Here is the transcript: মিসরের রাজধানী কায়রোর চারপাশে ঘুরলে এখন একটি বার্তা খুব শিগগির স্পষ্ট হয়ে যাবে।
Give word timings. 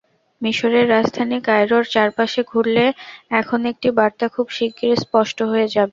মিসরের 0.41 0.85
রাজধানী 0.89 1.37
কায়রোর 1.47 1.85
চারপাশে 1.93 2.41
ঘুরলে 2.51 2.85
এখন 3.31 3.59
একটি 3.71 3.87
বার্তা 3.97 4.25
খুব 4.35 4.47
শিগগির 4.57 4.97
স্পষ্ট 5.03 5.37
হয়ে 5.51 5.67
যাবে। 5.67 5.89